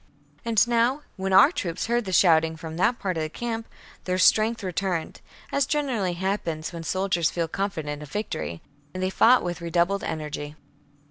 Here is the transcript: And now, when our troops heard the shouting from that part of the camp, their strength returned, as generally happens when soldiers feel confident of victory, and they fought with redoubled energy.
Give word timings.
And 0.43 0.67
now, 0.67 1.03
when 1.15 1.31
our 1.31 1.51
troops 1.51 1.85
heard 1.85 2.05
the 2.05 2.11
shouting 2.11 2.57
from 2.57 2.75
that 2.77 2.97
part 2.97 3.17
of 3.17 3.21
the 3.21 3.29
camp, 3.29 3.67
their 4.05 4.17
strength 4.17 4.63
returned, 4.63 5.21
as 5.51 5.67
generally 5.67 6.13
happens 6.13 6.73
when 6.73 6.81
soldiers 6.81 7.29
feel 7.29 7.47
confident 7.47 8.01
of 8.01 8.09
victory, 8.09 8.63
and 8.95 9.03
they 9.03 9.11
fought 9.11 9.43
with 9.43 9.61
redoubled 9.61 10.03
energy. 10.03 10.55